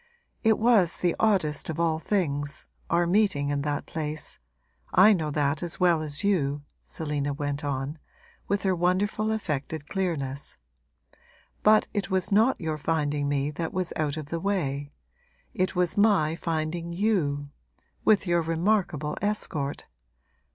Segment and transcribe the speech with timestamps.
[0.43, 4.39] It was the oddest of all things, our meeting in that place
[4.91, 7.99] I know that as well as you,' Selina went on,
[8.47, 10.57] with her wonderful affected clearness;
[11.61, 14.91] 'but it was not your finding me that was out of the way;
[15.53, 17.49] it was my finding you
[18.03, 19.85] with your remarkable escort!